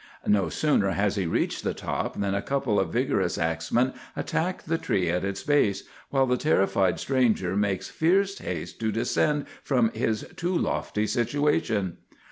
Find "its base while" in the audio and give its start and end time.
5.23-6.25